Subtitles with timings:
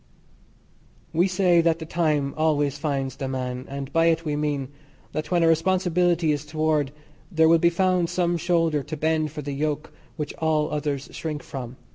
[1.13, 4.69] We say that the time always finds the man, and by it we mean:
[5.11, 6.91] that when a responsibility is toward
[7.31, 11.43] there will be found some shoulder to bend for the yoke which all others shrink
[11.43, 11.75] from.